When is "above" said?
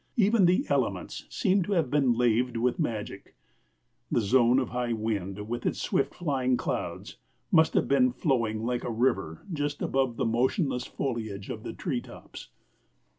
9.79-10.17